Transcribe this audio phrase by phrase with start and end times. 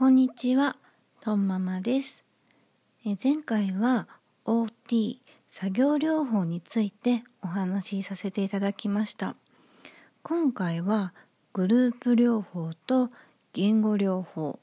[0.00, 0.76] こんにちは、
[1.20, 2.24] とんママです。
[3.04, 4.08] え前回は
[4.46, 9.36] OT 作業療法についてお話しさせていただきました。
[10.22, 11.12] 今回は
[11.52, 13.10] グループ療法と
[13.52, 14.58] 言語療法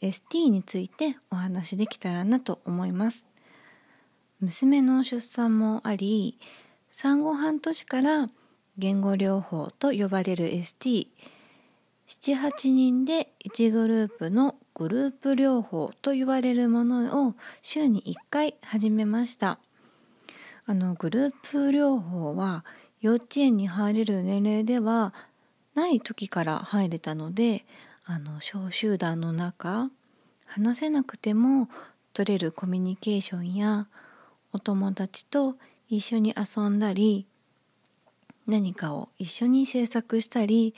[0.00, 3.26] ST についてお話できたらなと思います。
[4.40, 6.38] 娘の出産もあり、
[6.90, 8.30] 産後半年から
[8.78, 11.08] 言語療法と呼ばれる ST
[12.20, 19.58] 78人で1グループのグループ療法と言われるものを週に1回始めました。
[20.66, 22.66] あのグループ療法は
[23.00, 25.14] 幼稚園に入れる年齢では
[25.74, 27.64] ない時から入れたので
[28.04, 29.90] あの小集団の中
[30.44, 31.68] 話せなくても
[32.12, 33.88] 取れるコミュニケーションや
[34.52, 35.56] お友達と
[35.88, 37.26] 一緒に遊んだり
[38.46, 40.74] 何かを一緒に制作したり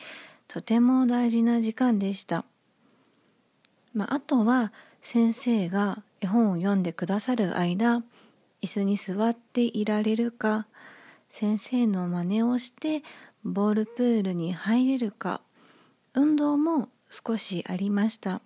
[0.49, 2.45] とても大事な時間でした。
[3.95, 8.03] まあ、あとは先生が絵本を読んでくださる間
[8.63, 10.67] 椅子に座っていられるか
[11.29, 13.03] 先生の真似をして
[13.45, 15.43] ボールプールに入れるか
[16.15, 18.41] 運動も少しありました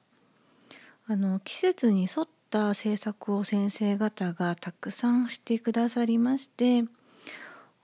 [1.07, 6.85] あの季節に沿った制作を先生方がたくさんしてくださりまして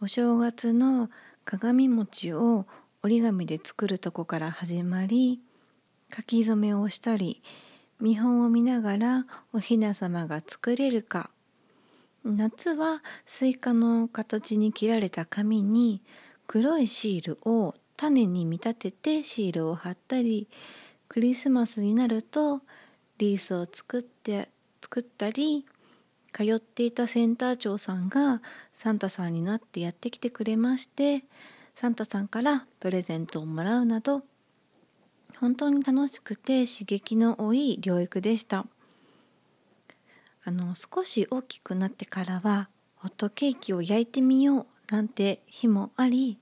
[0.03, 1.09] お正月の
[1.45, 2.67] 鏡餅を
[3.05, 5.39] 折り紙で作るとこから始まり
[6.17, 7.43] 書き初めをしたり
[8.01, 11.29] 見本を見ながらおひな様が作れるか。
[12.25, 16.01] 夏はスイカの形に切られた紙に
[16.47, 20.49] 黒いシールを種に見立ててシールを貼ったり
[21.07, 22.63] クリスマスになると
[23.19, 24.49] リースを作って
[24.81, 25.67] 作ったり
[26.33, 28.41] 通っていたセンター長さんが
[28.73, 31.25] サンタさんになってやってきてくれまして
[31.75, 34.23] サンタさんからプレゼントをもらうなど
[35.39, 38.67] 本当に楽しくて刺激の多い療育でした。
[40.47, 46.39] あの少し大きくなってからはホットケーキを焼いてみようなんて日もあり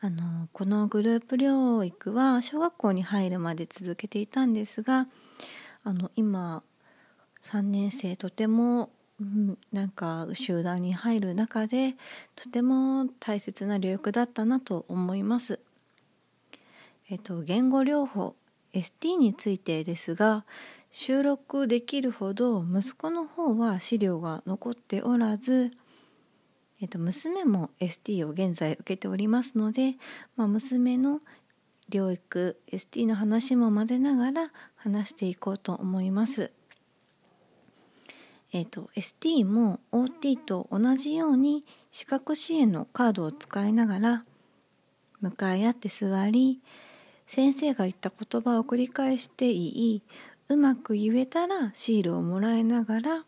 [0.00, 5.06] あのこのグループ療育は小学校に入るまで続けていたんですが
[5.84, 6.64] あの今
[7.44, 11.94] 3年生とてもうん、なんか集団に入る中で
[12.34, 15.60] とても大切な療育だったなと思います。
[17.10, 18.34] えっと、言語療法
[18.72, 20.44] ST についてですが
[20.90, 25.72] 収録できるほど息子の方は資料が残っておらず、
[26.80, 29.94] えっと、娘も ST を現在受けておりますので、
[30.36, 31.20] まあ、娘の
[31.90, 36.50] 療育 ST の話も混ぜながら話していこうと思います。
[38.54, 44.24] えーと、ST も OT と同じように視覚支援のカードを使いながら
[45.20, 46.60] 向かい合って座り
[47.26, 50.02] 先生が言った言葉を繰り返していい
[50.48, 53.24] うまく言えたらシールをもらいながら、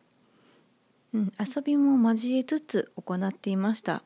[1.13, 4.05] うん、遊びも交えつつ行っていました。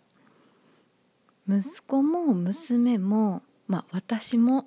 [1.47, 4.65] 息子も娘もまあ私も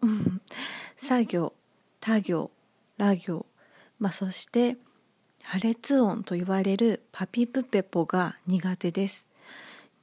[0.98, 1.54] 作業
[2.00, 2.52] 他行
[2.98, 3.48] ラ行、
[3.98, 4.78] まあ、そして
[5.44, 9.28] 破裂音と言われるパピプペポが苦手です。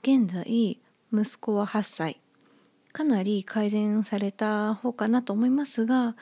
[0.03, 0.79] 現在、
[1.13, 2.21] 息子は8歳。
[2.93, 6.15] かなり改善された方かなと思いますが、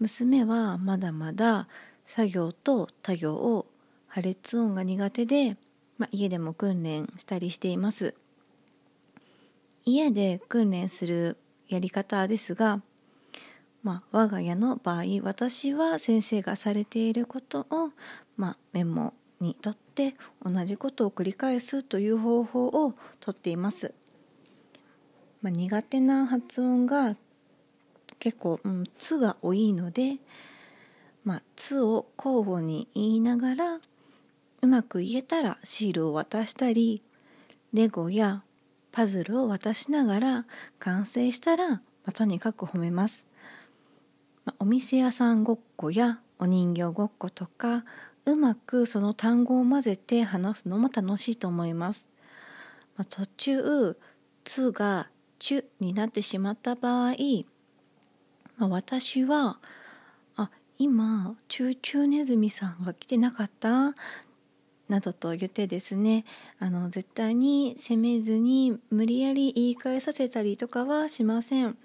[0.00, 1.68] 娘はまだまだ
[2.06, 3.66] 作業と他行を
[4.08, 5.56] 破裂音が苦手で、
[5.98, 8.14] まあ、家でも訓練したりしています。
[9.84, 11.36] 家で訓練する
[11.68, 12.82] やり方ですが、
[13.82, 17.90] まあ、我が家の場合私は先生がされていることを
[18.36, 23.94] まあ、メモにとって同じことを繰り返すという方法をとっています。
[25.42, 27.16] まあ、苦手な発音が
[28.20, 30.18] 結構「うん」「つ」が多いので
[31.24, 33.80] 「まあ、つ」を交互に言いながら
[34.60, 37.02] うまく言えたらシールを渡したり
[37.72, 38.44] レゴや
[38.92, 40.46] パズルを渡しながら
[40.78, 43.26] 完成したら、まあ、とにかく褒めます。
[44.44, 47.84] まあ、お店屋さんごっこやお人形ごっことか
[48.24, 52.10] うまくその単語を混ぜて話すのも楽しいと思います。
[52.96, 53.96] まあ、途中
[54.44, 55.08] 「つ」が
[55.38, 57.14] 「ちゅ」になってしまった場合、
[58.56, 59.58] まあ、私は
[60.36, 63.94] 「あ今チューチューネズミさんが来てなかった?」
[64.88, 66.24] などと言ってですね
[66.58, 71.76] あの絶対に責めずに無理やり言い返させたりとかはしません。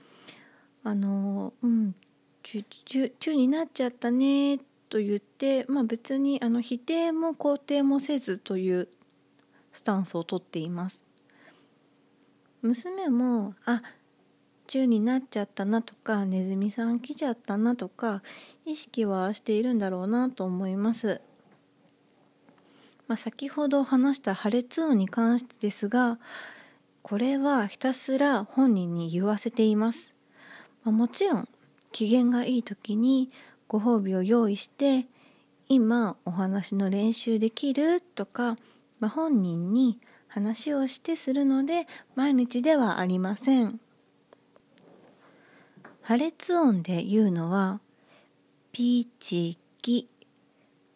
[0.83, 1.95] あのうん
[2.43, 8.87] チュチュチュになっちゃったねと言って、まあ、別にあの否定も肯定もせずという
[9.71, 11.05] スタンスをとっています。
[12.61, 13.81] 娘も「あ
[14.67, 18.21] 中になっちゃったなとかネズミさん来ちゃったなとか
[18.65, 21.21] 意識はしているんだろうなと思います。
[23.07, 26.19] まあ、先ほど話した破裂音に関してですが
[27.01, 30.13] これはひたすら本人に言わせています、
[30.83, 31.49] まあ、もちろん
[31.93, 33.31] 機嫌がいい時に
[33.67, 35.05] ご褒美を用意して
[35.69, 38.57] 今お話の練習できるとか、
[38.99, 43.79] まあ、本人に話をしてするので毎日ではありません。
[46.01, 47.81] 破裂音で言うのは
[48.71, 50.07] ピチキ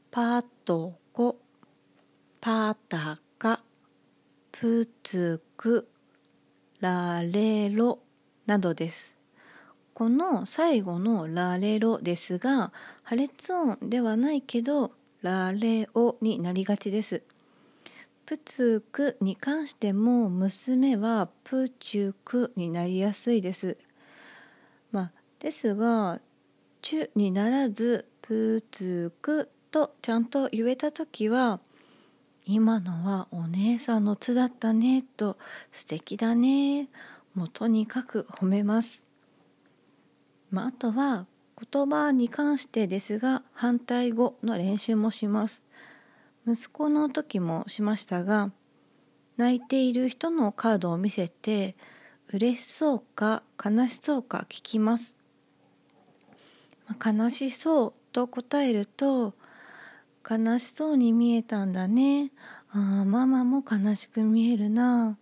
[0.09, 1.37] パトコ
[2.39, 3.61] パタカ
[4.51, 5.89] プツク
[6.79, 7.99] ラレロ
[8.45, 9.20] などです。
[10.01, 12.71] この最後のラレロですが
[13.03, 17.21] 破裂音ではないけどラレオになりがちです。
[18.25, 23.77] プツクに関しても娘はプチュクになりやすいです。
[24.91, 26.19] まあですが
[26.81, 31.59] チュにならずプツクとちゃんと言えた時は
[32.47, 35.37] 今のはお姉さんの「つ」だったねと
[35.71, 36.89] 素敵だね。
[37.35, 39.05] もうとにかく褒めます、
[40.51, 41.25] まあ、あとは
[41.71, 45.63] 言葉に関してですが反対語の練習もします。
[46.47, 48.51] 息子の時もしましたが
[49.37, 51.75] 泣いている人のカードを見せて
[52.33, 55.17] 嬉しそうか悲しそうか聞きます。
[57.03, 59.33] 悲しそうと答えると
[60.29, 62.31] 悲しそうに見えたんだね。
[62.71, 65.17] ああママも悲しく見えるな。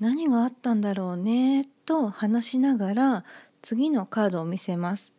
[0.00, 1.66] 何があったんだろうね。
[1.86, 3.24] と話しながら
[3.66, 5.12] 次のカードを見せます。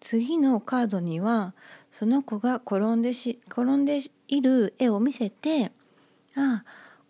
[0.00, 1.52] 次のカードには
[1.92, 3.98] その子が転んでし転んで
[4.28, 5.70] いる絵を見せて
[6.34, 6.64] ああ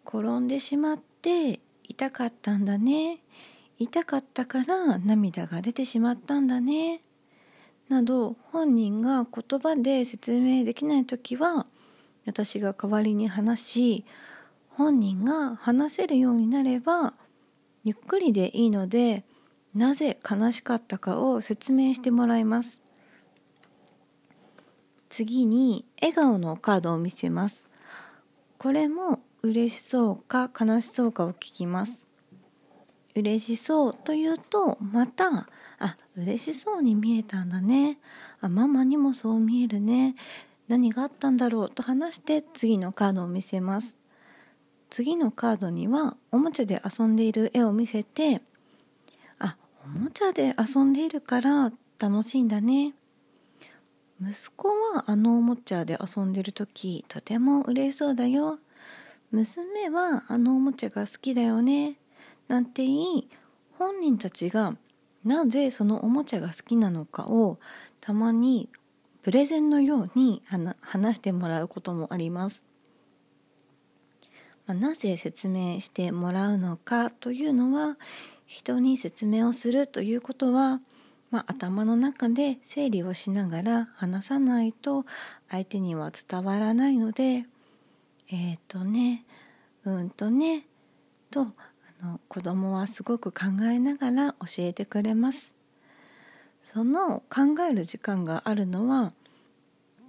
[0.05, 3.21] 転んでしまって痛かったんだね。
[3.79, 7.01] 痛かったから涙が出てしまったんだね。
[7.89, 11.67] など本人が言葉で説明できない時は
[12.27, 14.05] 私が代わりに話し
[14.71, 17.15] 本人が話せるようになれば
[17.85, 19.23] ゆっくりでいいので
[19.75, 22.83] なぜ悲しかったかを説明してもらいます。
[25.09, 27.69] 次に笑顔のカードを見せます。
[28.59, 32.09] これも嬉しそうか悲しそうかを聞きます。
[33.15, 37.99] 嬉しそうというとまたあ嬉しそうに見えたんだね。
[38.41, 40.15] あママにもそう見えるね。
[40.69, 43.99] 何があったんだろうと話して次のカードを見せます。
[44.91, 48.43] 次のカードにはおもちゃで遊んでいる絵を見せて
[49.93, 52.95] おもちゃで遊んでいるから楽しいんだね。
[54.23, 58.61] 息子はあのおもちゃで遊んでる時とても嬉しそうだよ。
[59.33, 61.97] 娘はあのおもちゃが好きだよね。
[62.47, 63.29] なんて言い
[63.79, 64.77] 本人たちが
[65.25, 67.59] なぜそのおもちゃが好きなのかを
[68.01, 68.69] たまに
[69.23, 70.43] プレゼンのように
[70.83, 72.63] 話してもらうこともあります。
[74.67, 77.97] まあ、なぜ説明してもらうのかというのは
[78.51, 80.81] 人に説明をするということは、
[81.31, 85.05] まあ、頭の中で整理をしながら話さないと
[85.49, 87.45] 相手には伝わらないので
[88.29, 89.25] えっ、ー、とね
[89.85, 90.67] うんとね
[91.31, 95.55] とあの子供はすごく考えながら教えてくれます。
[96.61, 99.13] その考える時間があるのは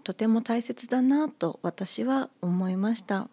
[0.04, 3.30] とても大切だなと私は思いました。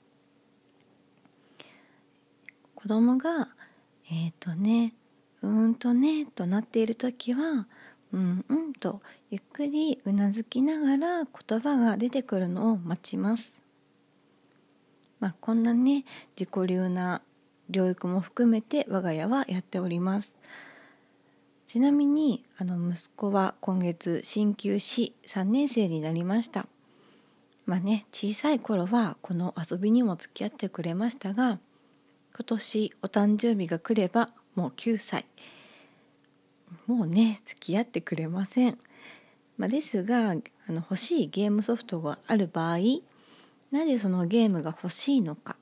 [2.74, 3.48] 子供が
[4.10, 4.94] 「えっ、ー、とね
[5.42, 7.66] うんとね」となっている時は
[8.12, 13.58] 「うんうん」とゆっくりうなずきながら言葉が出てくるのを待ちます。
[15.20, 16.04] まあ、こんなね
[16.38, 17.22] 自己流な
[17.70, 20.34] 療育も含めて我が家はやっております
[21.66, 26.66] ちなみにあの息子は今月鍼灸師3年生になりました
[27.66, 31.58] まあね小さい頃はこの遊びにも付き合ってくれましたが
[32.34, 35.24] 今年お誕生日が来ればもう9歳。
[36.88, 38.78] もうね付き合ってくれません、
[39.56, 42.78] まあ、ですがあの欲しいゲームソフトがある場合
[43.70, 45.56] なぜそのゲームが欲しいのか。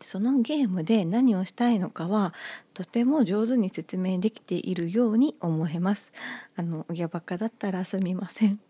[0.00, 2.32] そのゲームで何をしたいのかは
[2.72, 6.12] とても上手に説明できているように思えます。
[6.54, 8.60] あの親バカだったらすみません。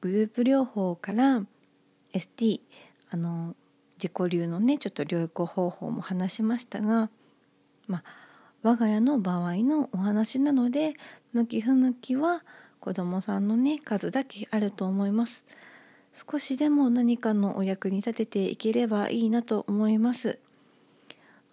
[0.00, 1.44] グループ療法から
[2.14, 2.60] ST
[3.10, 3.54] あの
[3.98, 7.10] 自己流のねちょっと療育方法も話しましたが
[7.86, 8.04] まあ
[8.62, 10.94] 我が家の場合のお話なので
[11.32, 12.42] 向き不向きは
[12.80, 15.44] 子供さんのね数だけあると思います。
[16.14, 20.38] 少しでも何かのお役に立てていければいいなと思います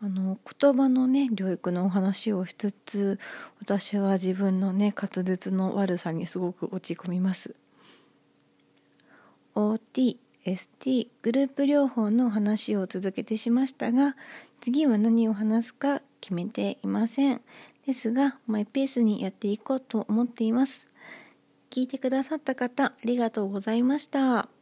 [0.02, 3.20] あの言葉のね療育のお話をしつつ
[3.60, 7.56] 私は自分のね滑舌の悪さにすごく落ち込みます
[9.56, 14.16] OT ST グループ療法の話を続けてしましたが
[14.62, 17.42] 次は何を話すか決めていません
[17.86, 20.90] ですがマイペースにやっていこうと思っています
[21.70, 24.59] 聞いてくださった方ありがとうございました。